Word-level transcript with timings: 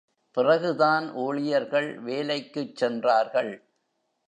பிறகுதான் 0.37 1.11
ஊழியர்கள் 1.13 1.99
வேலைக்குச் 1.99 2.75
சென்றார்கள். 2.75 3.51